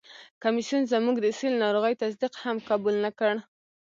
کمیسیون 0.43 0.83
زموږ 0.93 1.15
د 1.21 1.27
سِل 1.39 1.53
ناروغي 1.63 1.93
تصدیق 2.03 2.33
هم 2.43 2.57
قبول 2.69 2.95
نه 3.05 3.11
کړ. 3.19 3.33